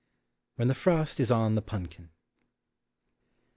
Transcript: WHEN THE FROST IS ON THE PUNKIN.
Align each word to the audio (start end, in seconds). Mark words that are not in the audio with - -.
WHEN 0.55 0.67
THE 0.67 0.73
FROST 0.73 1.19
IS 1.19 1.29
ON 1.31 1.53
THE 1.53 1.61
PUNKIN. 1.61 2.09